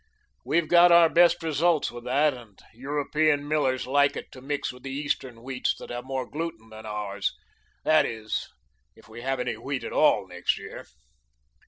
"We've 0.43 0.67
got 0.67 0.91
our 0.91 1.09
best 1.09 1.43
results 1.43 1.91
with 1.91 2.05
that, 2.05 2.33
and 2.33 2.57
European 2.73 3.47
millers 3.47 3.85
like 3.85 4.15
it 4.15 4.31
to 4.31 4.41
mix 4.41 4.73
with 4.73 4.81
the 4.81 4.89
Eastern 4.89 5.35
wheats 5.37 5.75
that 5.75 5.91
have 5.91 6.05
more 6.05 6.27
gluten 6.27 6.69
than 6.69 6.87
ours. 6.87 7.35
That 7.83 8.07
is, 8.07 8.49
if 8.95 9.07
we 9.07 9.21
have 9.21 9.39
any 9.39 9.57
wheat 9.57 9.83
at 9.83 9.93
all 9.93 10.25
next 10.27 10.57
year." 10.57 10.87